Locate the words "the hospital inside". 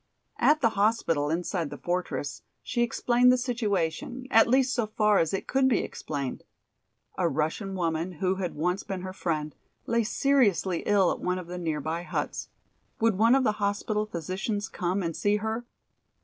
0.61-1.69